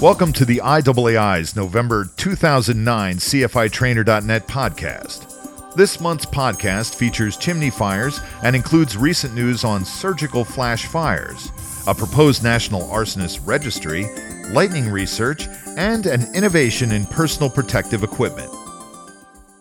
Welcome 0.00 0.32
to 0.34 0.44
the 0.44 0.58
IAAI's 0.58 1.56
November 1.56 2.08
2009 2.18 3.16
CFITrainer.net 3.16 4.46
podcast. 4.46 5.74
This 5.74 6.00
month's 6.00 6.24
podcast 6.24 6.94
features 6.94 7.36
chimney 7.36 7.70
fires 7.70 8.20
and 8.44 8.54
includes 8.54 8.96
recent 8.96 9.34
news 9.34 9.64
on 9.64 9.84
surgical 9.84 10.44
flash 10.44 10.86
fires, 10.86 11.50
a 11.88 11.94
proposed 11.96 12.44
national 12.44 12.82
arsonist 12.82 13.44
registry, 13.44 14.06
lightning 14.52 14.88
research, 14.88 15.48
and 15.76 16.06
an 16.06 16.32
innovation 16.32 16.92
in 16.92 17.04
personal 17.06 17.50
protective 17.50 18.04
equipment. 18.04 18.52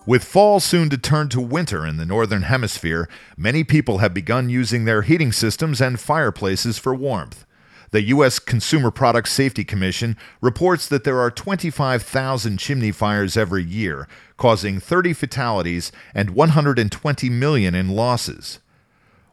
With 0.06 0.24
fall 0.24 0.60
soon 0.60 0.92
to 0.92 1.00
turn 1.00 1.30
to 1.30 1.42
winter 1.42 1.84
in 1.84 1.98
the 1.98 2.06
Northern 2.06 2.44
Hemisphere, 2.44 3.10
many 3.38 3.64
people 3.64 3.98
have 3.98 4.14
begun 4.14 4.50
using 4.50 4.86
their 4.86 5.02
heating 5.02 5.32
systems 5.32 5.82
and 5.82 6.00
fireplaces 6.00 6.78
for 6.78 6.94
warmth. 6.94 7.47
The 7.92 8.04
U.S. 8.04 8.40
Consumer 8.40 8.92
Product 8.92 9.30
Safety 9.30 9.64
Commission 9.64 10.18
reports 10.42 10.88
that 10.88 11.06
there 11.06 11.20
are 11.20 11.32
25,000 11.32 12.58
chimney 12.58 12.92
fires 12.92 13.38
every 13.38 13.64
year, 13.64 14.08
causing 14.36 14.80
30 14.80 15.14
fatalities 15.14 15.92
and 16.14 16.32
120 16.32 17.30
million 17.30 17.74
in 17.74 17.90
losses. 17.90 18.60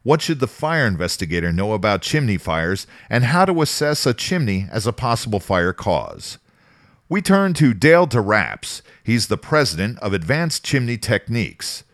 What 0.05 0.23
should 0.23 0.39
the 0.39 0.47
fire 0.47 0.87
investigator 0.87 1.53
know 1.53 1.73
about 1.73 2.03
chimney 2.03 2.37
fires 2.37 2.87
and 3.11 3.25
how 3.25 3.45
to 3.47 3.63
assess 3.63 4.07
a 4.07 4.15
chimney 4.15 4.69
as 4.71 4.87
a 4.87 4.93
possible 4.93 5.41
fire 5.41 5.73
cause? 5.73 6.39
We 7.09 7.23
turn 7.23 7.55
to 7.55 7.75
Dale 7.75 8.07
DeRaps. 8.07 8.83
He's 9.03 9.27
the 9.27 9.37
president 9.37 9.99
of 10.01 10.13
Advanced 10.13 10.65
Chimney 10.65 10.99
Techniques 10.99 11.85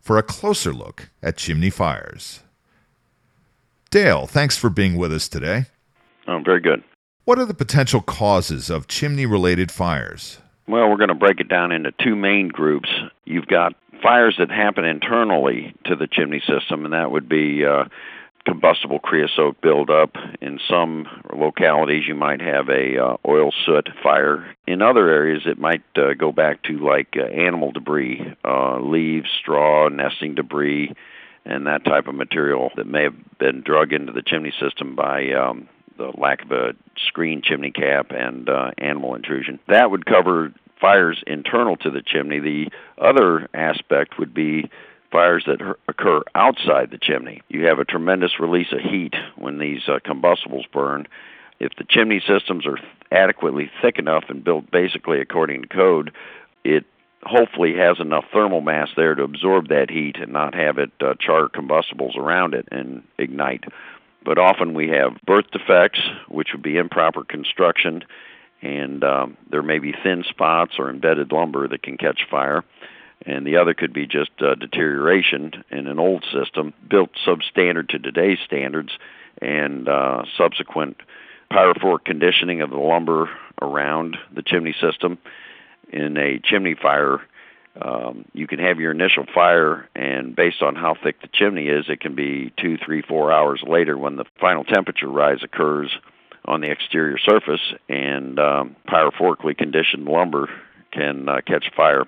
for 0.00 0.18
a 0.18 0.22
closer 0.22 0.72
look 0.72 1.08
at 1.22 1.36
chimney 1.36 1.70
fires. 1.70 2.40
Dale, 3.90 4.26
thanks 4.26 4.56
for 4.56 4.68
being 4.68 4.96
with 4.96 5.12
us 5.12 5.28
today. 5.28 5.66
Oh, 6.26 6.40
very 6.44 6.60
good. 6.60 6.82
What 7.24 7.38
are 7.38 7.44
the 7.44 7.54
potential 7.54 8.00
causes 8.00 8.68
of 8.70 8.88
chimney 8.88 9.26
related 9.26 9.70
fires? 9.70 10.38
Well, 10.66 10.88
we're 10.88 10.96
going 10.96 11.08
to 11.08 11.14
break 11.14 11.40
it 11.40 11.48
down 11.48 11.72
into 11.72 11.92
two 12.02 12.16
main 12.16 12.48
groups. 12.48 12.88
You've 13.24 13.46
got 13.46 13.74
fires 14.02 14.36
that 14.38 14.50
happen 14.50 14.84
internally 14.84 15.74
to 15.86 15.96
the 15.96 16.08
chimney 16.10 16.42
system, 16.46 16.84
and 16.84 16.94
that 16.94 17.10
would 17.10 17.28
be 17.28 17.64
uh, 17.64 17.84
combustible 18.44 18.98
creosote 18.98 19.60
buildup. 19.60 20.16
In 20.40 20.58
some 20.68 21.06
localities, 21.32 22.04
you 22.06 22.14
might 22.14 22.40
have 22.40 22.68
a 22.68 22.98
uh, 22.98 23.16
oil 23.26 23.52
soot 23.64 23.88
fire. 24.02 24.54
In 24.66 24.82
other 24.82 25.08
areas, 25.08 25.42
it 25.46 25.58
might 25.58 25.84
uh, 25.96 26.14
go 26.14 26.32
back 26.32 26.62
to 26.64 26.78
like 26.78 27.14
uh, 27.16 27.24
animal 27.24 27.72
debris, 27.72 28.20
uh, 28.44 28.80
leaves, 28.80 29.28
straw, 29.40 29.88
nesting 29.88 30.34
debris, 30.34 30.92
and 31.44 31.66
that 31.66 31.84
type 31.84 32.06
of 32.06 32.14
material 32.14 32.70
that 32.76 32.86
may 32.86 33.04
have 33.04 33.16
been 33.38 33.62
drug 33.62 33.92
into 33.92 34.12
the 34.12 34.22
chimney 34.22 34.52
system 34.60 34.96
by 34.96 35.32
um, 35.32 35.68
the 35.96 36.12
lack 36.16 36.42
of 36.42 36.52
a 36.52 36.74
screen 37.06 37.42
chimney 37.42 37.70
cap 37.70 38.10
and 38.10 38.48
uh, 38.48 38.70
animal 38.78 39.14
intrusion. 39.14 39.58
That 39.68 39.90
would 39.90 40.06
cover 40.06 40.52
fires 40.80 41.22
internal 41.26 41.76
to 41.78 41.90
the 41.90 42.02
chimney. 42.04 42.40
The 42.40 42.70
other 42.98 43.48
aspect 43.54 44.18
would 44.18 44.34
be 44.34 44.70
fires 45.10 45.44
that 45.46 45.60
occur 45.88 46.22
outside 46.34 46.90
the 46.90 46.98
chimney. 46.98 47.42
You 47.48 47.66
have 47.66 47.78
a 47.78 47.84
tremendous 47.84 48.40
release 48.40 48.72
of 48.72 48.80
heat 48.80 49.14
when 49.36 49.58
these 49.58 49.82
uh, 49.86 49.98
combustibles 50.04 50.66
burn. 50.72 51.06
If 51.60 51.76
the 51.76 51.84
chimney 51.88 52.20
systems 52.26 52.66
are 52.66 52.78
adequately 53.12 53.70
thick 53.80 53.98
enough 53.98 54.24
and 54.28 54.42
built 54.42 54.70
basically 54.70 55.20
according 55.20 55.62
to 55.62 55.68
code, 55.68 56.12
it 56.64 56.84
hopefully 57.22 57.76
has 57.76 58.00
enough 58.00 58.24
thermal 58.32 58.60
mass 58.60 58.88
there 58.96 59.14
to 59.14 59.22
absorb 59.22 59.68
that 59.68 59.90
heat 59.90 60.16
and 60.16 60.32
not 60.32 60.54
have 60.54 60.78
it 60.78 60.90
uh, 61.00 61.14
char 61.20 61.48
combustibles 61.48 62.16
around 62.16 62.54
it 62.54 62.66
and 62.72 63.04
ignite 63.18 63.64
but 64.24 64.38
often 64.38 64.74
we 64.74 64.88
have 64.88 65.20
birth 65.26 65.50
defects, 65.50 66.00
which 66.28 66.48
would 66.52 66.62
be 66.62 66.76
improper 66.76 67.24
construction, 67.24 68.04
and 68.60 69.02
um, 69.02 69.36
there 69.50 69.62
may 69.62 69.78
be 69.78 69.92
thin 70.02 70.24
spots 70.28 70.74
or 70.78 70.88
embedded 70.88 71.32
lumber 71.32 71.66
that 71.68 71.82
can 71.82 71.96
catch 71.96 72.26
fire. 72.30 72.64
And 73.24 73.46
the 73.46 73.56
other 73.56 73.74
could 73.74 73.92
be 73.92 74.06
just 74.06 74.30
uh, 74.40 74.54
deterioration 74.56 75.64
in 75.70 75.86
an 75.86 75.98
old 75.98 76.24
system 76.32 76.72
built 76.88 77.10
substandard 77.24 77.88
to 77.90 77.98
today's 77.98 78.38
standards, 78.44 78.92
and 79.40 79.88
uh, 79.88 80.24
subsequent 80.36 80.96
pyrophoric 81.50 82.04
conditioning 82.04 82.62
of 82.62 82.70
the 82.70 82.78
lumber 82.78 83.30
around 83.60 84.16
the 84.34 84.42
chimney 84.42 84.74
system. 84.80 85.18
In 85.92 86.16
a 86.16 86.38
chimney 86.38 86.74
fire, 86.74 87.20
um, 87.80 88.26
you 88.34 88.46
can 88.46 88.58
have 88.58 88.78
your 88.78 88.92
initial 88.92 89.24
fire, 89.34 89.88
and 89.94 90.36
based 90.36 90.62
on 90.62 90.74
how 90.74 90.94
thick 91.02 91.20
the 91.22 91.28
chimney 91.32 91.68
is, 91.68 91.86
it 91.88 92.00
can 92.00 92.14
be 92.14 92.52
two, 92.58 92.76
three, 92.76 93.02
four 93.02 93.32
hours 93.32 93.62
later 93.66 93.96
when 93.96 94.16
the 94.16 94.24
final 94.40 94.64
temperature 94.64 95.08
rise 95.08 95.42
occurs 95.42 95.90
on 96.44 96.60
the 96.60 96.70
exterior 96.70 97.18
surface, 97.18 97.72
and 97.88 98.38
um, 98.38 98.76
pyrophorically 98.88 99.56
conditioned 99.56 100.04
lumber 100.04 100.50
can 100.90 101.28
uh, 101.28 101.40
catch 101.46 101.70
fire. 101.74 102.04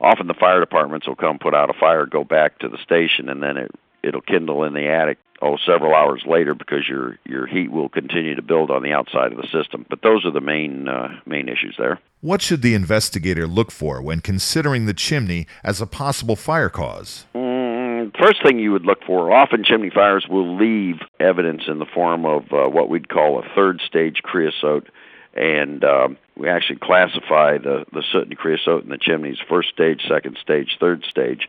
Often 0.00 0.28
the 0.28 0.34
fire 0.34 0.60
departments 0.60 1.06
will 1.06 1.16
come 1.16 1.38
put 1.38 1.54
out 1.54 1.68
a 1.70 1.74
fire, 1.78 2.06
go 2.06 2.24
back 2.24 2.58
to 2.60 2.68
the 2.68 2.78
station, 2.78 3.28
and 3.28 3.42
then 3.42 3.56
it 3.56 3.70
it'll 4.02 4.20
kindle 4.20 4.64
in 4.64 4.74
the 4.74 4.88
attic 4.88 5.18
oh 5.42 5.56
several 5.66 5.94
hours 5.94 6.22
later 6.26 6.54
because 6.54 6.88
your 6.88 7.18
your 7.26 7.46
heat 7.46 7.70
will 7.70 7.88
continue 7.88 8.34
to 8.34 8.42
build 8.42 8.70
on 8.70 8.82
the 8.82 8.92
outside 8.92 9.32
of 9.32 9.38
the 9.38 9.48
system. 9.52 9.84
But 9.90 10.02
those 10.02 10.24
are 10.24 10.30
the 10.30 10.40
main 10.40 10.88
uh, 10.88 11.20
main 11.26 11.48
issues 11.48 11.74
there. 11.78 11.98
What 12.20 12.40
should 12.40 12.62
the 12.62 12.74
investigator 12.74 13.46
look 13.46 13.70
for 13.70 14.00
when 14.00 14.20
considering 14.20 14.86
the 14.86 14.94
chimney 14.94 15.46
as 15.64 15.80
a 15.80 15.86
possible 15.86 16.36
fire 16.36 16.68
cause? 16.68 17.26
Mm, 17.34 18.16
first 18.16 18.42
thing 18.42 18.58
you 18.58 18.72
would 18.72 18.86
look 18.86 19.02
for, 19.04 19.32
often 19.32 19.64
chimney 19.64 19.90
fires 19.90 20.26
will 20.30 20.56
leave 20.56 21.00
evidence 21.18 21.62
in 21.66 21.78
the 21.78 21.86
form 21.86 22.24
of 22.24 22.44
uh, 22.52 22.68
what 22.68 22.88
we'd 22.88 23.08
call 23.08 23.38
a 23.38 23.54
third 23.54 23.80
stage 23.84 24.22
creosote. 24.22 24.88
And 25.34 25.82
um, 25.82 26.18
we 26.36 26.48
actually 26.48 26.78
classify 26.80 27.56
the, 27.56 27.86
the 27.92 28.04
soot 28.12 28.28
and 28.28 28.36
creosote 28.36 28.84
in 28.84 28.90
the 28.90 28.98
chimneys 28.98 29.38
first 29.48 29.70
stage, 29.70 30.02
second 30.06 30.36
stage, 30.40 30.76
third 30.78 31.04
stage. 31.08 31.48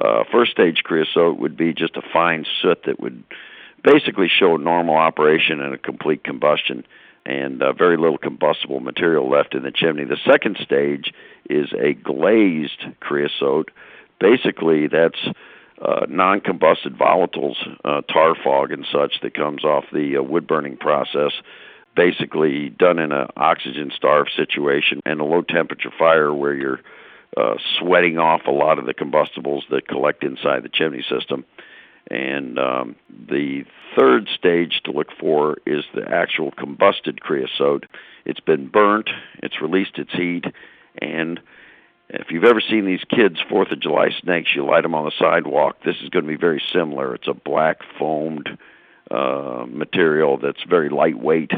Uh, 0.00 0.24
first 0.30 0.52
stage 0.52 0.82
creosote 0.84 1.38
would 1.38 1.56
be 1.56 1.74
just 1.74 1.96
a 1.96 2.02
fine 2.12 2.44
soot 2.62 2.82
that 2.84 3.00
would 3.00 3.24
basically 3.82 4.28
show 4.28 4.56
normal 4.56 4.96
operation 4.96 5.60
and 5.60 5.74
a 5.74 5.78
complete 5.78 6.24
combustion 6.24 6.84
and 7.26 7.62
uh, 7.62 7.72
very 7.72 7.96
little 7.96 8.18
combustible 8.18 8.80
material 8.80 9.28
left 9.28 9.54
in 9.54 9.62
the 9.62 9.70
chimney. 9.70 10.04
The 10.04 10.18
second 10.24 10.56
stage 10.62 11.12
is 11.50 11.68
a 11.78 11.92
glazed 11.92 12.84
creosote. 13.00 13.70
Basically, 14.18 14.86
that's 14.88 15.18
uh, 15.82 16.06
non 16.08 16.40
combusted 16.40 16.96
volatiles, 16.96 17.56
uh, 17.84 18.00
tar 18.02 18.34
fog 18.42 18.72
and 18.72 18.86
such 18.90 19.20
that 19.22 19.34
comes 19.34 19.64
off 19.64 19.84
the 19.92 20.16
uh, 20.16 20.22
wood 20.22 20.46
burning 20.46 20.76
process. 20.76 21.32
Basically, 21.94 22.70
done 22.70 22.98
in 22.98 23.12
an 23.12 23.28
oxygen 23.36 23.90
starved 23.94 24.30
situation 24.36 25.00
and 25.04 25.20
a 25.20 25.24
low 25.24 25.42
temperature 25.42 25.92
fire 25.96 26.32
where 26.32 26.54
you're 26.54 26.80
uh, 27.36 27.54
sweating 27.78 28.18
off 28.18 28.42
a 28.46 28.52
lot 28.52 28.78
of 28.78 28.86
the 28.86 28.94
combustibles 28.94 29.64
that 29.70 29.88
collect 29.88 30.24
inside 30.24 30.62
the 30.62 30.68
chimney 30.68 31.04
system. 31.08 31.44
And 32.10 32.58
um, 32.58 32.96
the 33.08 33.64
third 33.96 34.28
stage 34.34 34.80
to 34.84 34.92
look 34.92 35.08
for 35.20 35.58
is 35.66 35.84
the 35.94 36.08
actual 36.08 36.52
combusted 36.52 37.20
creosote. 37.20 37.84
It's 38.24 38.40
been 38.40 38.68
burnt, 38.68 39.10
it's 39.42 39.60
released 39.60 39.98
its 39.98 40.12
heat, 40.12 40.44
and 41.00 41.40
if 42.10 42.30
you've 42.30 42.44
ever 42.44 42.60
seen 42.60 42.86
these 42.86 43.04
kids 43.10 43.38
Fourth 43.50 43.70
of 43.70 43.80
July 43.80 44.08
snakes, 44.22 44.50
you 44.54 44.64
light 44.64 44.82
them 44.82 44.94
on 44.94 45.04
the 45.04 45.12
sidewalk. 45.18 45.76
This 45.84 45.96
is 46.02 46.08
going 46.08 46.24
to 46.24 46.30
be 46.30 46.36
very 46.36 46.62
similar. 46.72 47.14
It's 47.14 47.28
a 47.28 47.34
black 47.34 47.80
foamed 47.98 48.48
uh, 49.10 49.66
material 49.68 50.38
that's 50.38 50.62
very 50.68 50.88
lightweight 50.88 51.52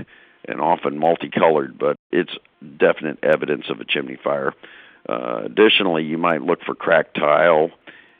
and 0.48 0.60
often 0.60 0.98
multicolored, 0.98 1.78
but 1.78 1.96
it's 2.10 2.32
definite 2.78 3.22
evidence 3.22 3.66
of 3.70 3.80
a 3.80 3.84
chimney 3.84 4.18
fire. 4.22 4.52
Uh, 5.08 5.42
additionally, 5.44 6.04
you 6.04 6.18
might 6.18 6.42
look 6.42 6.62
for 6.64 6.74
cracked 6.74 7.16
tile. 7.16 7.70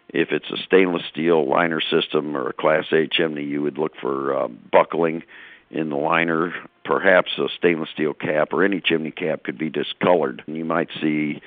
If 0.08 0.32
it's 0.32 0.50
a 0.50 0.56
stainless 0.64 1.04
steel 1.10 1.48
liner 1.48 1.80
system 1.80 2.36
or 2.36 2.48
a 2.48 2.52
Class 2.52 2.86
A 2.92 3.06
chimney, 3.06 3.44
you 3.44 3.62
would 3.62 3.78
look 3.78 3.92
for 4.00 4.36
uh, 4.36 4.48
buckling 4.48 5.22
in 5.70 5.88
the 5.88 5.96
liner. 5.96 6.52
Perhaps 6.84 7.30
a 7.38 7.46
stainless 7.56 7.90
steel 7.90 8.14
cap 8.14 8.52
or 8.52 8.64
any 8.64 8.80
chimney 8.80 9.12
cap 9.12 9.44
could 9.44 9.58
be 9.58 9.70
discolored. 9.70 10.42
You 10.46 10.64
might 10.64 10.88
see 11.00 11.40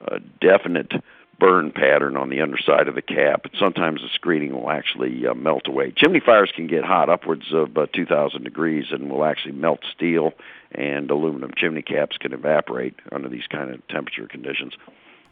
a 0.00 0.20
definite 0.40 0.92
burn 1.38 1.70
pattern 1.70 2.16
on 2.16 2.30
the 2.30 2.40
underside 2.40 2.88
of 2.88 2.94
the 2.94 3.02
cap. 3.02 3.46
Sometimes 3.58 4.00
the 4.00 4.08
screening 4.12 4.52
will 4.52 4.70
actually 4.70 5.26
uh, 5.26 5.34
melt 5.34 5.68
away. 5.68 5.92
Chimney 5.96 6.20
fires 6.20 6.50
can 6.54 6.66
get 6.66 6.84
hot, 6.84 7.08
upwards 7.08 7.52
of 7.52 7.76
uh, 7.78 7.86
2,000 7.94 8.42
degrees, 8.42 8.86
and 8.90 9.08
will 9.10 9.24
actually 9.24 9.52
melt 9.52 9.80
steel, 9.94 10.32
and 10.72 11.10
aluminum 11.10 11.52
chimney 11.56 11.82
caps 11.82 12.16
can 12.16 12.32
evaporate 12.32 12.94
under 13.12 13.28
these 13.28 13.46
kind 13.48 13.70
of 13.70 13.86
temperature 13.88 14.26
conditions. 14.26 14.74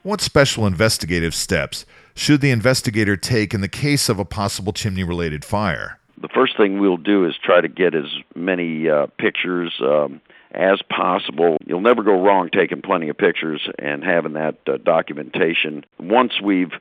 What 0.02 0.20
special 0.20 0.66
investigative 0.66 1.34
steps 1.34 1.84
should 2.14 2.40
the 2.40 2.52
investigator 2.52 3.16
take 3.16 3.52
in 3.52 3.60
the 3.60 3.68
case 3.68 4.08
of 4.08 4.20
a 4.20 4.24
possible 4.24 4.72
chimney 4.72 5.02
related 5.02 5.44
fire? 5.44 5.98
The 6.20 6.28
first 6.28 6.56
thing 6.56 6.78
we'll 6.78 6.96
do 6.96 7.26
is 7.26 7.34
try 7.42 7.60
to 7.60 7.68
get 7.68 7.94
as 7.94 8.06
many 8.34 8.88
uh, 8.88 9.08
pictures. 9.18 9.74
Um, 9.82 10.20
as 10.50 10.80
possible. 10.88 11.58
You'll 11.66 11.80
never 11.80 12.02
go 12.02 12.22
wrong 12.22 12.50
taking 12.50 12.82
plenty 12.82 13.08
of 13.08 13.18
pictures 13.18 13.68
and 13.78 14.02
having 14.04 14.34
that 14.34 14.56
uh, 14.66 14.76
documentation. 14.78 15.84
Once 15.98 16.40
we've 16.40 16.72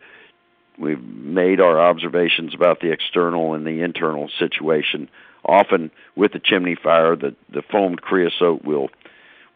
we've 0.77 1.01
made 1.01 1.61
our 1.61 1.79
observations 1.79 2.53
about 2.53 2.81
the 2.81 2.91
external 2.91 3.53
and 3.53 3.65
the 3.65 3.81
internal 3.81 4.29
situation, 4.37 5.09
often 5.43 5.91
with 6.15 6.33
the 6.33 6.39
chimney 6.39 6.75
fire, 6.75 7.15
the 7.15 7.35
the 7.49 7.61
foamed 7.61 8.01
creosote 8.01 8.63
will 8.63 8.89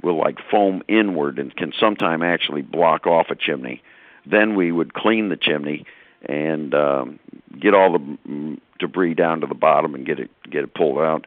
will 0.01 0.17
like 0.17 0.37
foam 0.49 0.81
inward 0.87 1.39
and 1.39 1.55
can 1.55 1.73
sometime 1.79 2.21
actually 2.21 2.61
block 2.61 3.05
off 3.05 3.27
a 3.29 3.35
chimney. 3.35 3.81
Then 4.25 4.55
we 4.55 4.71
would 4.71 4.93
clean 4.93 5.29
the 5.29 5.37
chimney 5.37 5.85
and 6.27 6.73
um, 6.73 7.19
get 7.59 7.73
all 7.73 7.93
the 7.93 8.57
debris 8.79 9.13
down 9.13 9.41
to 9.41 9.47
the 9.47 9.55
bottom 9.55 9.95
and 9.95 10.05
get 10.05 10.19
it 10.19 10.31
get 10.49 10.63
it 10.63 10.73
pulled 10.73 10.99
out 10.99 11.25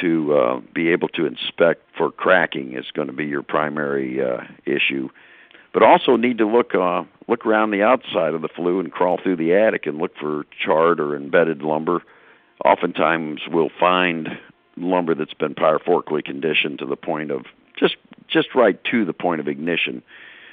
to 0.00 0.34
uh, 0.34 0.60
be 0.74 0.88
able 0.88 1.08
to 1.08 1.26
inspect 1.26 1.82
for 1.96 2.10
cracking 2.10 2.74
is 2.74 2.86
going 2.92 3.08
to 3.08 3.12
be 3.12 3.26
your 3.26 3.42
primary 3.42 4.22
uh, 4.22 4.42
issue. 4.64 5.08
But 5.72 5.82
also 5.82 6.16
need 6.16 6.38
to 6.38 6.46
look 6.46 6.74
uh, 6.74 7.04
look 7.28 7.46
around 7.46 7.70
the 7.70 7.82
outside 7.82 8.34
of 8.34 8.42
the 8.42 8.48
flue 8.48 8.80
and 8.80 8.92
crawl 8.92 9.18
through 9.22 9.36
the 9.36 9.54
attic 9.54 9.86
and 9.86 9.98
look 9.98 10.16
for 10.16 10.44
charred 10.62 11.00
or 11.00 11.16
embedded 11.16 11.62
lumber. 11.62 12.02
Oftentimes 12.64 13.40
we'll 13.48 13.70
find 13.80 14.28
lumber 14.76 15.14
that's 15.14 15.34
been 15.34 15.54
pyrophorically 15.54 16.24
conditioned 16.24 16.78
to 16.78 16.86
the 16.86 16.96
point 16.96 17.30
of 17.30 17.46
just 17.78 17.96
just 18.28 18.54
right 18.54 18.82
to 18.90 19.04
the 19.04 19.12
point 19.12 19.40
of 19.40 19.48
ignition, 19.48 20.02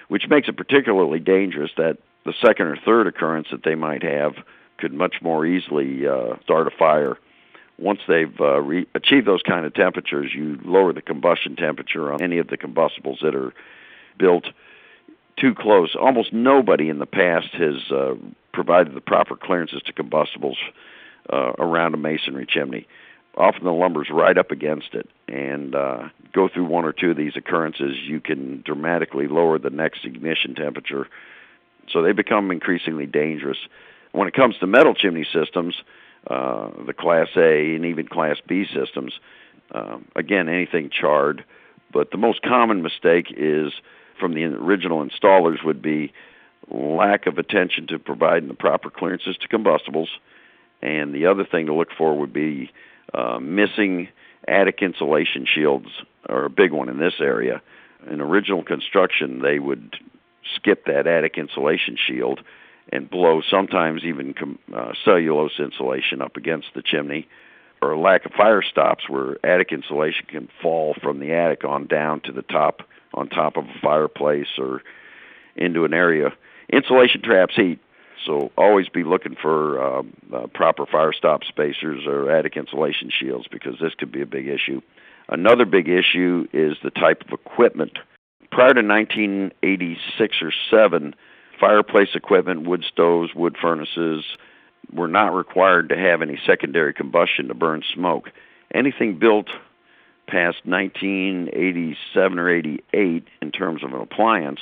which 0.07 0.27
makes 0.30 0.47
it 0.47 0.57
particularly 0.57 1.19
dangerous 1.19 1.71
that 1.77 1.97
the 2.25 2.33
second 2.45 2.68
or 2.68 2.77
third 2.77 3.07
occurrence 3.07 3.47
that 3.51 3.63
they 3.63 3.75
might 3.75 4.03
have 4.03 4.33
could 4.77 4.94
much 4.94 5.15
more 5.21 5.45
easily 5.45 6.07
uh, 6.07 6.36
start 6.44 6.68
a 6.68 6.71
fire. 6.71 7.18
Once 7.79 7.99
they've 8.07 8.39
uh, 8.41 8.59
re- 8.61 8.87
achieved 8.93 9.25
those 9.25 9.41
kind 9.41 9.65
of 9.65 9.73
temperatures, 9.73 10.31
you 10.33 10.59
lower 10.63 10.91
the 10.91 11.01
combustion 11.01 11.55
temperature 11.55 12.11
on 12.11 12.21
any 12.21 12.37
of 12.37 12.47
the 12.47 12.57
combustibles 12.57 13.19
that 13.21 13.35
are 13.35 13.53
built 14.17 14.45
too 15.37 15.55
close. 15.55 15.95
Almost 15.95 16.33
nobody 16.33 16.89
in 16.89 16.99
the 16.99 17.05
past 17.05 17.49
has 17.53 17.91
uh, 17.91 18.15
provided 18.51 18.93
the 18.93 19.01
proper 19.01 19.35
clearances 19.35 19.81
to 19.85 19.93
combustibles 19.93 20.57
uh, 21.31 21.53
around 21.57 21.93
a 21.93 21.97
masonry 21.97 22.45
chimney. 22.45 22.87
Often 23.37 23.63
the 23.63 23.71
lumber's 23.71 24.09
right 24.11 24.37
up 24.37 24.51
against 24.51 24.93
it, 24.93 25.07
and 25.27 25.73
uh, 25.73 26.09
go 26.33 26.49
through 26.49 26.65
one 26.65 26.83
or 26.83 26.91
two 26.91 27.11
of 27.11 27.17
these 27.17 27.37
occurrences, 27.37 27.95
you 28.05 28.19
can 28.19 28.61
dramatically 28.65 29.27
lower 29.27 29.57
the 29.57 29.69
next 29.69 30.03
ignition 30.03 30.55
temperature. 30.55 31.07
So 31.89 32.01
they 32.01 32.11
become 32.11 32.51
increasingly 32.51 33.05
dangerous. 33.05 33.57
When 34.11 34.27
it 34.27 34.33
comes 34.33 34.57
to 34.57 34.67
metal 34.67 34.93
chimney 34.93 35.25
systems, 35.31 35.75
the 36.27 36.94
Class 36.94 37.30
A 37.36 37.75
and 37.75 37.86
even 37.86 38.07
Class 38.07 38.38
B 38.48 38.66
systems, 38.66 39.13
uh, 39.71 39.98
again, 40.16 40.50
anything 40.50 40.89
charred. 40.89 41.44
But 41.92 42.12
the 42.12 42.18
most 42.18 42.42
common 42.42 42.81
mistake 42.81 43.27
is 43.36 43.74
from 44.19 44.33
the 44.33 44.44
original 44.44 45.04
installers 45.04 45.63
would 45.63 45.81
be 45.81 46.13
lack 46.69 47.25
of 47.25 47.38
attention 47.38 47.88
to 47.88 48.00
providing 48.00 48.48
the 48.48 48.54
proper 48.54 48.89
clearances 48.89 49.38
to 49.38 49.48
combustibles. 49.48 50.10
And 50.81 51.13
the 51.13 51.25
other 51.25 51.45
thing 51.45 51.66
to 51.66 51.74
look 51.74 51.89
for 51.98 52.18
would 52.18 52.33
be 52.33 52.72
uh, 53.13 53.39
missing 53.39 54.10
attic 54.48 54.81
insulation 54.81 55.45
shields 55.45 55.88
are 56.27 56.45
a 56.45 56.50
big 56.50 56.72
one 56.72 56.89
in 56.89 57.00
this 57.00 57.15
area. 57.19 57.62
In 58.10 58.22
original 58.22 58.63
construction, 58.63 59.42
they 59.42 59.60
would 59.60 59.95
skip 60.56 60.86
that 60.86 61.07
attic 61.07 61.38
insulation 61.38 61.98
shield 61.98 62.42
and 62.91 63.09
blow 63.09 63.41
sometimes 63.50 64.03
even 64.03 64.33
com- 64.33 64.59
uh, 64.75 64.94
cellulose 65.06 65.59
insulation 65.59 66.21
up 66.21 66.38
against 66.38 66.68
the 66.75 66.81
chimney, 66.81 67.27
or 67.81 67.97
lack 67.97 68.25
of 68.25 68.31
fire 68.33 68.62
stops 68.62 69.07
where 69.07 69.38
attic 69.45 69.71
insulation 69.71 70.25
can 70.27 70.50
fall 70.62 70.95
from 71.01 71.19
the 71.19 71.31
attic 71.31 71.63
on 71.63 71.88
down 71.88 72.21
to 72.21 72.31
the 72.31 72.41
top 72.41 72.81
on 73.13 73.27
top 73.27 73.57
of 73.57 73.65
a 73.65 73.80
fireplace 73.81 74.47
or 74.57 74.81
into 75.56 75.86
an 75.86 75.94
area. 75.94 76.31
Insulation 76.71 77.21
traps 77.21 77.56
heat, 77.56 77.80
so 78.25 78.51
always 78.57 78.88
be 78.89 79.03
looking 79.03 79.36
for 79.41 79.83
um, 79.83 80.13
uh, 80.33 80.47
proper 80.47 80.86
fire 80.86 81.13
stop 81.13 81.44
spacers 81.44 82.06
or 82.06 82.30
attic 82.31 82.56
insulation 82.56 83.09
shields 83.09 83.47
because 83.50 83.75
this 83.81 83.94
could 83.97 84.12
be 84.12 84.21
a 84.21 84.27
big 84.27 84.47
issue. 84.47 84.81
Another 85.27 85.65
big 85.65 85.88
issue 85.88 86.47
is 86.53 86.77
the 86.83 86.89
type 86.89 87.21
of 87.21 87.33
equipment. 87.33 87.97
Prior 88.51 88.74
to 88.74 88.81
1986 88.81 90.41
or 90.41 90.51
7, 90.71 91.15
fireplace 91.59 92.09
equipment, 92.15 92.67
wood 92.67 92.83
stoves, 92.91 93.33
wood 93.35 93.57
furnaces 93.61 94.23
were 94.94 95.07
not 95.07 95.35
required 95.35 95.89
to 95.89 95.97
have 95.97 96.21
any 96.21 96.39
secondary 96.45 96.94
combustion 96.94 97.47
to 97.47 97.53
burn 97.53 97.83
smoke. 97.94 98.31
Anything 98.73 99.19
built 99.19 99.47
past 100.27 100.57
1987 100.65 102.39
or 102.39 102.50
88 102.50 103.27
in 103.41 103.51
terms 103.51 103.83
of 103.83 103.94
an 103.94 104.01
appliance 104.01 104.59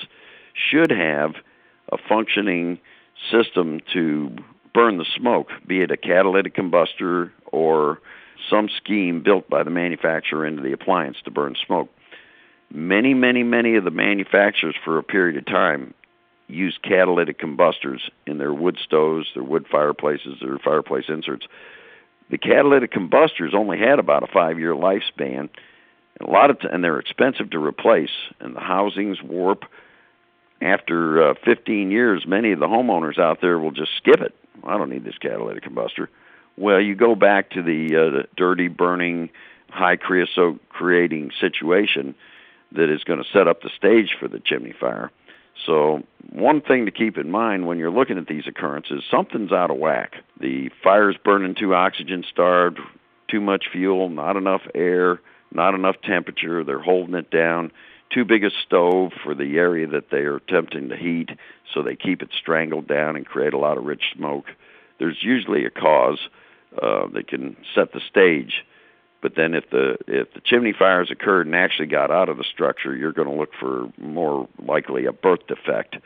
should 0.53 0.91
have 0.91 1.35
a 1.91 1.97
functioning 2.09 2.79
system 3.31 3.79
to 3.93 4.35
burn 4.73 4.97
the 4.97 5.05
smoke, 5.15 5.50
be 5.65 5.81
it 5.81 5.91
a 5.91 5.97
catalytic 5.97 6.55
combustor 6.55 7.31
or 7.51 8.00
some 8.50 8.69
scheme 8.77 9.21
built 9.21 9.50
by 9.50 9.63
the 9.63 9.69
manufacturer 9.69 10.45
into 10.45 10.61
the 10.61 10.71
appliance 10.71 11.17
to 11.23 11.31
burn 11.31 11.55
smoke. 11.65 11.89
Many, 12.71 13.13
many, 13.13 13.43
many 13.43 13.75
of 13.75 13.85
the 13.85 13.91
manufacturers 13.91 14.75
for 14.83 14.97
a 14.97 15.03
period 15.03 15.38
of 15.38 15.45
time 15.45 15.93
use 16.47 16.77
catalytic 16.81 17.39
combustors 17.39 17.99
in 18.25 18.38
their 18.38 18.53
wood 18.53 18.77
stoves, 18.83 19.27
their 19.33 19.44
wood 19.44 19.65
fireplaces, 19.69 20.38
their 20.41 20.57
fireplace 20.57 21.05
inserts. 21.09 21.45
The 22.29 22.38
catalytic 22.38 22.91
combustors 22.91 23.53
only 23.53 23.77
had 23.77 23.99
about 23.99 24.23
a 24.23 24.27
five-year 24.27 24.73
lifespan, 24.73 25.49
a 26.19 26.29
lot 26.29 26.49
of 26.49 26.59
t- 26.59 26.67
and 26.71 26.83
they're 26.83 26.99
expensive 26.99 27.49
to 27.51 27.59
replace, 27.59 28.11
and 28.39 28.55
the 28.55 28.59
housings 28.59 29.21
warp. 29.21 29.65
After 30.59 31.29
uh, 31.29 31.33
15 31.45 31.91
years, 31.91 32.25
many 32.25 32.51
of 32.51 32.59
the 32.59 32.65
homeowners 32.65 33.19
out 33.19 33.41
there 33.41 33.59
will 33.59 33.71
just 33.71 33.91
skip 33.97 34.21
it. 34.21 34.33
I 34.63 34.77
don't 34.77 34.89
need 34.89 35.05
this 35.05 35.17
catalytic 35.19 35.63
combustor. 35.63 36.07
Well, 36.57 36.81
you 36.81 36.95
go 36.95 37.13
back 37.13 37.51
to 37.51 37.61
the, 37.61 37.95
uh, 37.95 38.09
the 38.09 38.23
dirty, 38.35 38.67
burning, 38.67 39.29
high 39.69 39.97
creosote 39.97 40.59
creating 40.69 41.31
situation 41.39 42.15
that 42.71 42.91
is 42.91 43.03
going 43.03 43.21
to 43.21 43.29
set 43.31 43.47
up 43.47 43.61
the 43.61 43.69
stage 43.77 44.15
for 44.19 44.27
the 44.27 44.39
chimney 44.39 44.73
fire. 44.77 45.11
So, 45.65 46.04
one 46.31 46.62
thing 46.62 46.86
to 46.86 46.92
keep 46.92 47.18
in 47.18 47.31
mind 47.31 47.68
when 47.68 47.77
you're 47.77 47.92
looking 47.92 48.18
at 48.18 48.27
these 48.27 48.48
occurrences, 48.48 49.04
something's 49.09 49.51
out 49.51 49.71
of 49.71 49.77
whack. 49.77 50.15
The 50.39 50.69
fire's 50.83 51.18
burning 51.24 51.56
too 51.56 51.74
oxygen 51.74 52.24
starved, 52.30 52.80
too 53.30 53.42
much 53.42 53.65
fuel, 53.71 54.09
not 54.09 54.38
enough 54.38 54.62
air, 54.75 55.19
not 55.51 55.74
enough 55.74 55.95
temperature, 56.04 56.63
they're 56.63 56.80
holding 56.80 57.15
it 57.15 57.31
down. 57.31 57.71
Too 58.13 58.24
big 58.24 58.44
a 58.44 58.51
stove 58.65 59.12
for 59.24 59.36
the 59.36 59.57
area 59.57 59.88
that 59.88 60.12
they 60.12 60.19
are 60.19 60.38
attempting 60.38 60.89
to 60.89 60.95
heat, 60.95 61.30
so 61.74 61.81
they 61.81 61.95
keep 61.95 62.21
it 62.21 62.30
strangled 62.39 62.88
down 62.88 63.15
and 63.15 63.25
create 63.25 63.53
a 63.53 63.57
lot 63.57 63.77
of 63.77 63.83
rich 63.83 64.03
smoke. 64.15 64.45
There's 65.00 65.18
usually 65.21 65.65
a 65.65 65.69
cause 65.69 66.19
uh, 66.81 67.07
that 67.13 67.27
can 67.27 67.57
set 67.75 67.92
the 67.92 68.01
stage 68.10 68.63
but 69.21 69.33
then 69.35 69.53
if 69.53 69.69
the 69.69 69.97
if 70.07 70.33
the 70.33 70.41
chimney 70.43 70.73
fires 70.77 71.09
occurred 71.11 71.47
and 71.47 71.55
actually 71.55 71.87
got 71.87 72.11
out 72.11 72.29
of 72.29 72.37
the 72.37 72.43
structure, 72.43 72.95
you're 72.95 73.13
going 73.13 73.27
to 73.27 73.33
look 73.33 73.51
for 73.59 73.91
more 73.97 74.47
likely 74.59 75.05
a 75.05 75.12
birth 75.12 75.45
defect. 75.47 75.97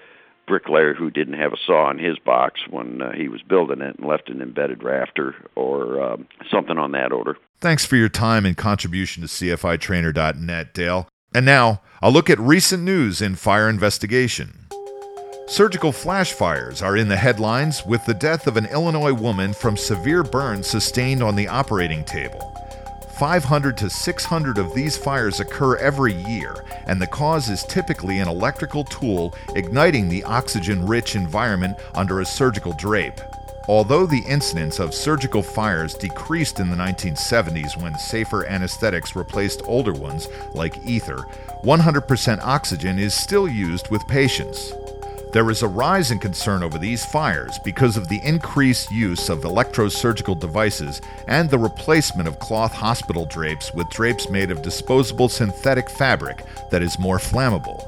Bricklayer 0.47 0.93
who 0.93 1.09
didn't 1.09 1.35
have 1.35 1.53
a 1.53 1.57
saw 1.65 1.89
in 1.91 1.99
his 1.99 2.17
box 2.19 2.61
when 2.69 3.01
uh, 3.01 3.13
he 3.13 3.29
was 3.29 3.41
building 3.41 3.79
it 3.79 3.97
and 3.97 4.05
left 4.05 4.27
an 4.27 4.41
embedded 4.41 4.83
rafter 4.83 5.35
or 5.55 6.01
um, 6.01 6.27
something 6.49 6.77
on 6.77 6.91
that 6.91 7.13
order. 7.13 7.37
Thanks 7.61 7.85
for 7.85 7.95
your 7.95 8.09
time 8.09 8.45
and 8.45 8.57
contribution 8.57 9.21
to 9.21 9.27
CFITrainer.net, 9.29 10.73
Dale. 10.73 11.07
And 11.33 11.45
now, 11.45 11.81
a 12.01 12.09
look 12.09 12.29
at 12.29 12.39
recent 12.39 12.83
news 12.83 13.21
in 13.21 13.35
fire 13.35 13.69
investigation. 13.69 14.67
Surgical 15.47 15.91
flash 15.91 16.33
fires 16.33 16.81
are 16.81 16.97
in 16.97 17.07
the 17.07 17.17
headlines 17.17 17.85
with 17.85 18.05
the 18.05 18.13
death 18.13 18.47
of 18.47 18.57
an 18.57 18.65
Illinois 18.67 19.13
woman 19.13 19.53
from 19.53 19.77
severe 19.77 20.23
burns 20.23 20.67
sustained 20.67 21.21
on 21.21 21.35
the 21.35 21.47
operating 21.47 22.03
table. 22.03 22.57
500 23.21 23.77
to 23.77 23.87
600 23.87 24.57
of 24.57 24.73
these 24.73 24.97
fires 24.97 25.39
occur 25.39 25.75
every 25.75 26.11
year, 26.11 26.65
and 26.87 26.99
the 26.99 27.05
cause 27.05 27.51
is 27.51 27.61
typically 27.61 28.17
an 28.17 28.27
electrical 28.27 28.83
tool 28.83 29.35
igniting 29.55 30.09
the 30.09 30.23
oxygen 30.23 30.83
rich 30.87 31.15
environment 31.15 31.77
under 31.93 32.21
a 32.21 32.25
surgical 32.25 32.73
drape. 32.73 33.21
Although 33.67 34.07
the 34.07 34.23
incidence 34.27 34.79
of 34.79 34.95
surgical 34.95 35.43
fires 35.43 35.93
decreased 35.93 36.59
in 36.59 36.71
the 36.71 36.75
1970s 36.75 37.79
when 37.79 37.95
safer 37.99 38.47
anesthetics 38.47 39.15
replaced 39.15 39.61
older 39.65 39.93
ones 39.93 40.27
like 40.55 40.83
ether, 40.83 41.27
100% 41.63 42.39
oxygen 42.41 42.97
is 42.97 43.13
still 43.13 43.47
used 43.47 43.91
with 43.91 44.01
patients. 44.07 44.73
There 45.31 45.49
is 45.49 45.63
a 45.63 45.67
rise 45.67 46.11
in 46.11 46.19
concern 46.19 46.61
over 46.61 46.77
these 46.77 47.05
fires 47.05 47.57
because 47.63 47.95
of 47.95 48.09
the 48.09 48.19
increased 48.21 48.91
use 48.91 49.29
of 49.29 49.43
electrosurgical 49.43 50.37
devices 50.37 50.99
and 51.25 51.49
the 51.49 51.57
replacement 51.57 52.27
of 52.27 52.39
cloth 52.39 52.73
hospital 52.73 53.25
drapes 53.25 53.73
with 53.73 53.89
drapes 53.89 54.29
made 54.29 54.51
of 54.51 54.61
disposable 54.61 55.29
synthetic 55.29 55.89
fabric 55.89 56.43
that 56.69 56.81
is 56.81 56.99
more 56.99 57.17
flammable. 57.17 57.87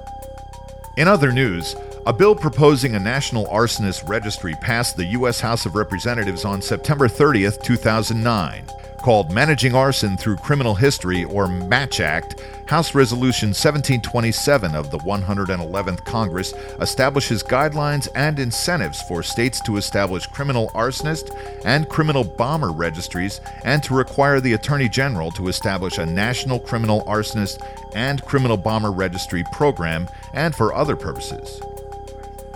In 0.95 1.09
other 1.09 1.33
news, 1.33 1.75
a 2.05 2.13
bill 2.13 2.33
proposing 2.33 2.95
a 2.95 2.99
national 2.99 3.45
arsonist 3.47 4.07
registry 4.07 4.53
passed 4.61 4.95
the 4.95 5.05
U.S. 5.05 5.41
House 5.41 5.65
of 5.65 5.75
Representatives 5.75 6.45
on 6.45 6.61
September 6.61 7.09
30, 7.09 7.49
2009. 7.61 8.67
Called 9.03 9.33
Managing 9.33 9.75
Arson 9.75 10.15
Through 10.15 10.37
Criminal 10.37 10.75
History, 10.75 11.25
or 11.25 11.49
MATCH 11.49 11.99
Act, 11.99 12.41
House 12.67 12.95
Resolution 12.95 13.49
1727 13.49 14.73
of 14.73 14.91
the 14.91 14.97
111th 14.99 16.05
Congress 16.05 16.53
establishes 16.79 17.43
guidelines 17.43 18.07
and 18.15 18.39
incentives 18.39 19.01
for 19.01 19.21
states 19.21 19.59
to 19.65 19.75
establish 19.75 20.25
criminal 20.27 20.69
arsonist 20.69 21.35
and 21.65 21.89
criminal 21.89 22.23
bomber 22.23 22.71
registries 22.71 23.41
and 23.65 23.83
to 23.83 23.93
require 23.93 24.39
the 24.39 24.53
Attorney 24.53 24.87
General 24.87 25.31
to 25.31 25.49
establish 25.49 25.97
a 25.97 26.05
national 26.05 26.61
criminal 26.61 27.03
arsonist 27.03 27.61
and 27.93 28.23
criminal 28.23 28.55
bomber 28.55 28.91
registry 28.91 29.43
program 29.51 30.07
and 30.33 30.55
for 30.55 30.73
other 30.73 30.95
purposes. 30.95 31.61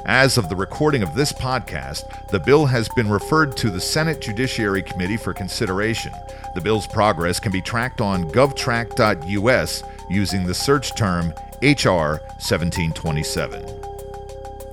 As 0.07 0.37
of 0.37 0.47
the 0.47 0.55
recording 0.55 1.03
of 1.03 1.15
this 1.15 1.33
podcast, 1.33 2.29
the 2.29 2.39
bill 2.39 2.65
has 2.65 2.87
been 2.95 3.09
referred 3.09 3.57
to 3.57 3.69
the 3.69 3.81
Senate 3.81 4.21
Judiciary 4.21 4.81
Committee 4.81 5.17
for 5.17 5.33
consideration. 5.33 6.13
The 6.55 6.61
bill's 6.61 6.87
progress 6.87 7.41
can 7.41 7.51
be 7.51 7.61
tracked 7.61 7.99
on 7.99 8.23
govtrack.us 8.31 9.83
using 10.09 10.47
the 10.47 10.53
search 10.53 10.95
term 10.95 11.33
HR 11.61 12.23
1727. 12.39 13.61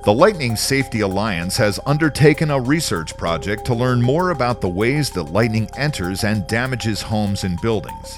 The 0.05 0.13
Lightning 0.13 0.55
Safety 0.55 1.01
Alliance 1.01 1.57
has 1.57 1.81
undertaken 1.85 2.49
a 2.49 2.61
research 2.61 3.17
project 3.17 3.65
to 3.65 3.75
learn 3.75 4.01
more 4.01 4.29
about 4.29 4.61
the 4.61 4.69
ways 4.69 5.09
that 5.09 5.33
lightning 5.33 5.69
enters 5.75 6.23
and 6.23 6.47
damages 6.47 7.01
homes 7.01 7.43
and 7.43 7.59
buildings. 7.59 8.17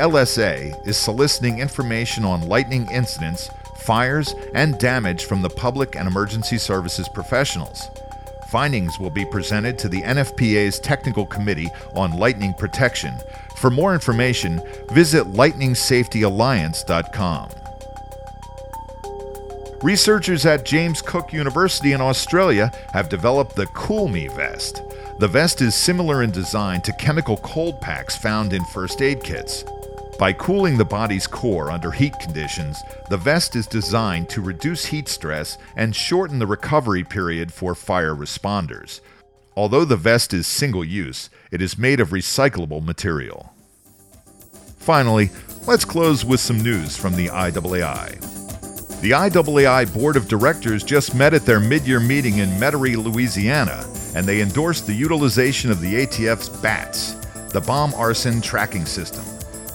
LSA 0.00 0.84
is 0.84 0.96
soliciting 0.96 1.60
information 1.60 2.24
on 2.24 2.48
lightning 2.48 2.90
incidents 2.90 3.50
fires, 3.80 4.32
and 4.54 4.78
damage 4.78 5.24
from 5.24 5.42
the 5.42 5.50
public 5.50 5.96
and 5.96 6.06
emergency 6.06 6.58
services 6.58 7.08
professionals. 7.08 7.90
Findings 8.50 8.98
will 8.98 9.10
be 9.10 9.24
presented 9.26 9.78
to 9.78 9.88
the 9.88 10.02
NFPA's 10.02 10.80
Technical 10.80 11.24
Committee 11.24 11.68
on 11.94 12.18
Lightning 12.18 12.52
Protection. 12.54 13.14
For 13.56 13.70
more 13.70 13.94
information, 13.94 14.60
visit 14.90 15.28
lightningsafetyalliance.com. 15.28 17.50
Researchers 19.82 20.44
at 20.44 20.66
James 20.66 21.00
Cook 21.00 21.32
University 21.32 21.92
in 21.92 22.00
Australia 22.00 22.72
have 22.92 23.08
developed 23.08 23.56
the 23.56 23.66
Cool 23.66 24.08
Me 24.08 24.28
vest. 24.28 24.82
The 25.20 25.28
vest 25.28 25.62
is 25.62 25.74
similar 25.74 26.22
in 26.22 26.30
design 26.30 26.82
to 26.82 26.92
chemical 26.94 27.38
cold 27.38 27.80
packs 27.80 28.16
found 28.16 28.52
in 28.52 28.64
first 28.66 29.00
aid 29.00 29.22
kits. 29.22 29.64
By 30.20 30.34
cooling 30.34 30.76
the 30.76 30.84
body's 30.84 31.26
core 31.26 31.70
under 31.70 31.90
heat 31.90 32.12
conditions, 32.20 32.82
the 33.08 33.16
vest 33.16 33.56
is 33.56 33.66
designed 33.66 34.28
to 34.28 34.42
reduce 34.42 34.84
heat 34.84 35.08
stress 35.08 35.56
and 35.76 35.96
shorten 35.96 36.38
the 36.38 36.46
recovery 36.46 37.04
period 37.04 37.50
for 37.50 37.74
fire 37.74 38.14
responders. 38.14 39.00
Although 39.56 39.86
the 39.86 39.96
vest 39.96 40.34
is 40.34 40.46
single 40.46 40.84
use, 40.84 41.30
it 41.50 41.62
is 41.62 41.78
made 41.78 42.00
of 42.00 42.10
recyclable 42.10 42.84
material. 42.84 43.54
Finally, 44.76 45.30
let's 45.66 45.86
close 45.86 46.22
with 46.22 46.40
some 46.40 46.62
news 46.62 46.98
from 46.98 47.16
the 47.16 47.28
IAAI. 47.28 48.20
The 49.00 49.12
IAAI 49.12 49.90
Board 49.94 50.16
of 50.16 50.28
Directors 50.28 50.84
just 50.84 51.14
met 51.14 51.32
at 51.32 51.46
their 51.46 51.60
mid 51.60 51.86
year 51.86 51.98
meeting 51.98 52.36
in 52.36 52.50
Metairie, 52.60 53.02
Louisiana, 53.02 53.90
and 54.14 54.26
they 54.26 54.42
endorsed 54.42 54.86
the 54.86 54.92
utilization 54.92 55.70
of 55.70 55.80
the 55.80 56.04
ATF's 56.04 56.50
BATS, 56.60 57.12
the 57.54 57.62
Bomb 57.62 57.94
Arson 57.94 58.42
Tracking 58.42 58.84
System. 58.84 59.24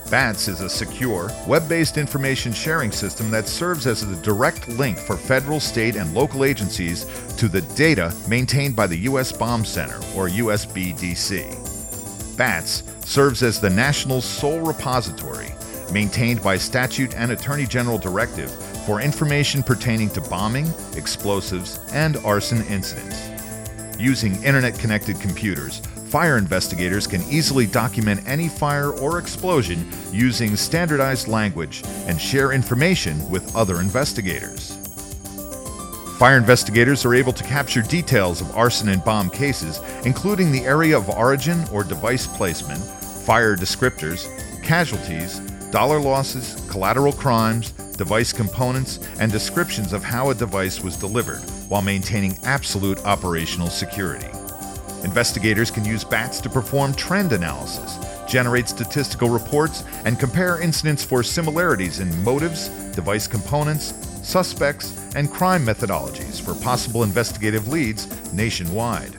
BATS 0.10 0.48
is 0.48 0.62
a 0.62 0.70
secure, 0.70 1.32
web 1.48 1.68
based 1.68 1.98
information 1.98 2.54
sharing 2.54 2.92
system 2.92 3.32
that 3.32 3.48
serves 3.48 3.88
as 3.88 4.04
a 4.04 4.22
direct 4.22 4.70
link 4.70 5.00
for 5.00 5.18
federal, 5.18 5.60
state, 5.60 5.96
and 5.96 6.14
local 6.14 6.46
agencies 6.46 7.06
to 7.38 7.48
the 7.48 7.62
data 7.76 8.14
maintained 8.28 8.76
by 8.76 8.86
the 8.86 8.98
U.S. 8.98 9.32
Bomb 9.32 9.66
Center, 9.66 9.98
or 10.16 10.30
USBDC. 10.30 12.38
BATS 12.38 12.84
serves 13.04 13.42
as 13.42 13.60
the 13.60 13.70
national 13.70 14.22
sole 14.22 14.60
repository, 14.60 15.52
maintained 15.92 16.44
by 16.44 16.58
statute 16.58 17.16
and 17.16 17.32
Attorney 17.32 17.66
General 17.66 17.98
directive, 17.98 18.52
for 18.86 19.02
information 19.02 19.64
pertaining 19.64 20.12
to 20.12 20.22
bombing, 20.22 20.72
explosives, 20.96 21.80
and 21.94 22.18
arson 22.18 22.64
incidents. 22.68 23.28
Using 24.00 24.42
internet 24.44 24.78
connected 24.78 25.20
computers, 25.20 25.82
fire 26.16 26.38
investigators 26.38 27.08
can 27.08 27.22
easily 27.24 27.66
document 27.66 28.24
any 28.26 28.48
fire 28.48 28.92
or 28.92 29.20
explosion 29.20 29.86
using 30.14 30.56
standardized 30.56 31.28
language 31.28 31.84
and 32.08 32.22
share 32.22 32.54
information 32.54 33.30
with 33.30 33.54
other 33.54 33.82
investigators. 33.82 34.78
Fire 36.18 36.38
investigators 36.38 37.04
are 37.04 37.14
able 37.14 37.34
to 37.34 37.44
capture 37.44 37.82
details 37.82 38.40
of 38.40 38.56
arson 38.56 38.88
and 38.88 39.04
bomb 39.04 39.30
cases, 39.30 39.82
including 40.06 40.54
the 40.54 40.64
area 40.64 40.98
of 40.98 41.10
origin 41.10 41.62
or 41.70 41.84
device 41.84 42.26
placement, 42.28 42.80
fire 43.26 43.58
descriptors, 43.58 44.26
casualties, 44.64 45.40
dollar 45.70 46.00
losses, 46.00 46.66
collateral 46.70 47.12
crimes, 47.12 47.72
device 47.98 48.32
components, 48.32 49.06
and 49.20 49.34
descriptions 49.34 49.92
of 49.92 50.02
how 50.02 50.30
a 50.30 50.34
device 50.34 50.82
was 50.82 50.96
delivered, 50.96 51.42
while 51.68 51.82
maintaining 51.82 52.38
absolute 52.46 53.04
operational 53.04 53.68
security. 53.68 54.30
Investigators 55.04 55.70
can 55.70 55.86
use 55.86 56.04
BATS 56.04 56.42
to 56.42 56.50
perform 56.50 56.94
trend 56.94 57.34
analysis, 57.34 58.00
generate 58.28 58.68
statistical 58.68 59.30
reports, 59.30 59.84
and 60.06 60.20
compare 60.20 60.62
incidents 60.62 61.04
for 61.04 61.24
similarities 61.24 62.00
in 62.00 62.24
motives, 62.24 62.70
device 62.96 63.28
components, 63.28 63.94
suspects, 64.24 65.00
and 65.16 65.32
crime 65.32 65.66
methodologies 65.66 66.42
for 66.42 66.56
possible 66.56 67.04
investigative 67.04 67.68
leads 67.68 68.08
nationwide. 68.34 69.16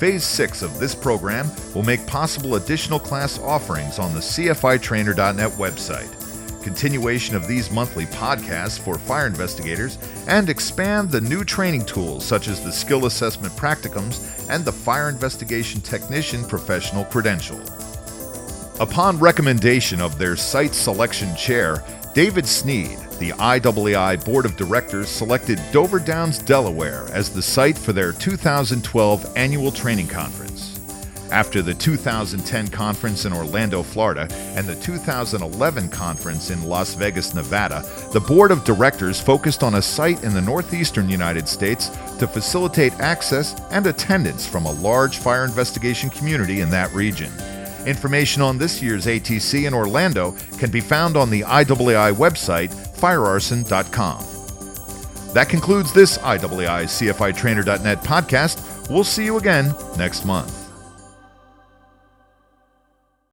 Phase 0.00 0.24
6 0.24 0.62
of 0.62 0.78
this 0.78 0.94
program 0.94 1.50
will 1.74 1.82
make 1.82 2.06
possible 2.06 2.54
additional 2.54 2.98
class 2.98 3.38
offerings 3.38 3.98
on 3.98 4.14
the 4.14 4.20
CFITrainer.net 4.20 5.50
website, 5.58 6.62
continuation 6.62 7.36
of 7.36 7.46
these 7.46 7.70
monthly 7.70 8.06
podcasts 8.06 8.80
for 8.80 8.96
fire 8.96 9.26
investigators, 9.26 9.98
and 10.26 10.48
expand 10.48 11.10
the 11.10 11.20
new 11.20 11.44
training 11.44 11.84
tools 11.84 12.24
such 12.24 12.48
as 12.48 12.64
the 12.64 12.72
Skill 12.72 13.04
Assessment 13.04 13.54
Practicums 13.56 14.26
and 14.48 14.64
the 14.64 14.72
Fire 14.72 15.10
Investigation 15.10 15.82
Technician 15.82 16.46
Professional 16.46 17.04
Credential. 17.04 17.60
Upon 18.80 19.18
recommendation 19.18 20.00
of 20.00 20.16
their 20.16 20.34
site 20.34 20.74
selection 20.74 21.36
chair, 21.36 21.84
David 22.12 22.44
Sneed, 22.44 22.98
the 23.20 23.30
IAAI 23.30 24.24
Board 24.24 24.44
of 24.44 24.56
Directors 24.56 25.08
selected 25.08 25.60
Dover 25.70 26.00
Downs, 26.00 26.38
Delaware 26.38 27.06
as 27.12 27.30
the 27.30 27.40
site 27.40 27.78
for 27.78 27.92
their 27.92 28.10
2012 28.10 29.32
annual 29.36 29.70
training 29.70 30.08
conference. 30.08 30.80
After 31.30 31.62
the 31.62 31.72
2010 31.72 32.66
conference 32.68 33.26
in 33.26 33.32
Orlando, 33.32 33.84
Florida, 33.84 34.26
and 34.56 34.66
the 34.66 34.74
2011 34.74 35.88
conference 35.90 36.50
in 36.50 36.64
Las 36.64 36.94
Vegas, 36.94 37.32
Nevada, 37.32 37.88
the 38.12 38.20
Board 38.20 38.50
of 38.50 38.64
Directors 38.64 39.20
focused 39.20 39.62
on 39.62 39.76
a 39.76 39.82
site 39.82 40.24
in 40.24 40.34
the 40.34 40.40
northeastern 40.40 41.08
United 41.08 41.46
States 41.46 41.90
to 42.18 42.26
facilitate 42.26 42.92
access 42.94 43.54
and 43.70 43.86
attendance 43.86 44.44
from 44.44 44.66
a 44.66 44.72
large 44.72 45.18
fire 45.18 45.44
investigation 45.44 46.10
community 46.10 46.60
in 46.60 46.70
that 46.70 46.92
region. 46.92 47.30
Information 47.86 48.42
on 48.42 48.58
this 48.58 48.82
year's 48.82 49.06
ATC 49.06 49.66
in 49.66 49.74
Orlando 49.74 50.32
can 50.58 50.70
be 50.70 50.80
found 50.80 51.16
on 51.16 51.30
the 51.30 51.42
IAAI 51.42 52.12
website, 52.14 52.70
firearson.com. 52.96 54.24
That 55.34 55.48
concludes 55.48 55.92
this 55.92 56.18
IAAI 56.18 56.84
CFITrainer.net 56.84 57.98
podcast. 58.02 58.90
We'll 58.90 59.04
see 59.04 59.24
you 59.24 59.38
again 59.38 59.74
next 59.96 60.24
month. 60.24 60.59